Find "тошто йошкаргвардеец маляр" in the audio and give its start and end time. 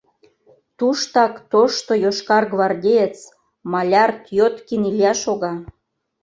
1.51-4.11